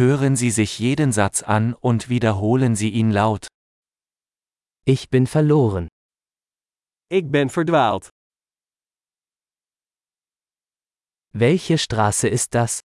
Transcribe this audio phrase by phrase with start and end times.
[0.00, 3.48] Hören Sie sich jeden Satz an und wiederholen Sie ihn laut.
[4.86, 5.88] Ich bin verloren.
[7.10, 8.08] Ik ben verdwaald.
[11.34, 12.80] Welche Straße ist das?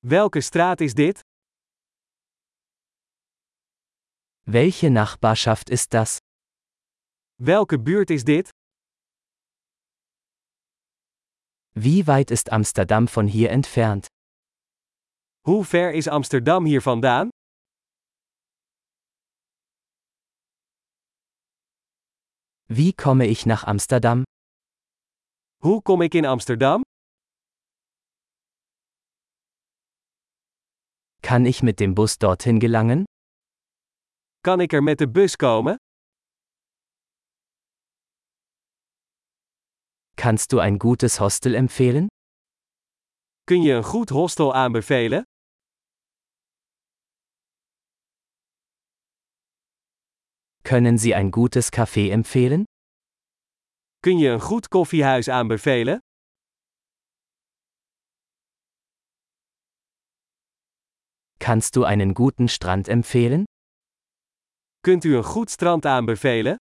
[0.00, 1.20] Welke straat is dit?
[4.44, 6.18] Welche Nachbarschaft ist das?
[7.38, 8.50] Welke buurt is dit?
[11.74, 14.11] Wie weit ist Amsterdam von hier entfernt?
[15.48, 17.28] Hoe ver is Amsterdam hier vandaan?
[22.68, 24.22] Wie komme ich nach Amsterdam?
[25.64, 26.82] Hoe kom ik in Amsterdam?
[31.22, 33.04] Kann ich mit dem Bus dorthin gelangen?
[34.40, 35.76] Kan ik er met de bus komen?
[40.16, 42.06] Kannst du ein gutes Hostel empfehlen?
[43.44, 45.22] Kun je een goed hostel aanbevelen?
[50.64, 52.64] Können Sie ein gutes Café empfehlen?
[54.00, 55.98] Kun je een goed koffiehuis aanbevelen?
[61.38, 63.44] Kannst du einen guten Strand empfehlen?
[64.80, 66.56] Kunt u een goed strand aanbevelen?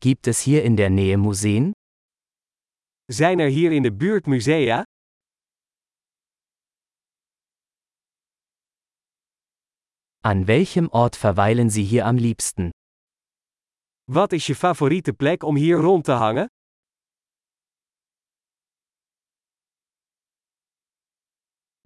[0.00, 1.72] Gibt es hier in der Nähe Museen?
[3.12, 4.82] Zijn er hier in de buurt musea?
[10.26, 12.72] An welchem Ort verweilen Sie hier am liebsten?
[14.10, 16.48] Wat is je favoriete plek om hier rond te hangen?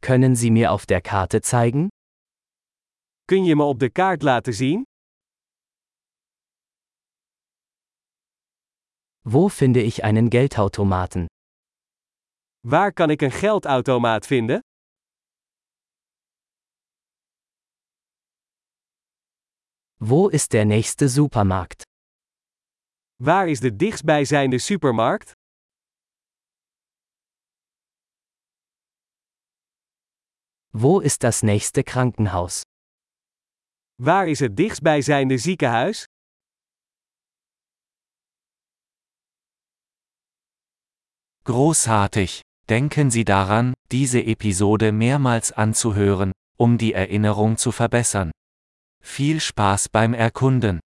[0.01, 1.89] Können Sie mir auf der Karte zeigen?
[3.27, 4.85] Kun je me op de kaart laten zien?
[9.23, 11.27] Wo finde ich einen Geldautomaten?
[12.61, 14.61] Waar kan ik een geldautomaat vinden?
[20.03, 21.83] Wo ist der nächste Supermarkt?
[23.19, 25.35] Waar is de dichtstbijzijnde supermarkt?
[30.73, 32.63] Wo ist das nächste Krankenhaus?
[33.99, 36.05] Waar is het dichtstbijzijnde ziekenhuis?
[41.45, 42.41] Großartig!
[42.69, 48.31] Denken Sie daran, diese Episode mehrmals anzuhören, um die Erinnerung zu verbessern.
[49.01, 50.81] Viel Spaß beim Erkunden!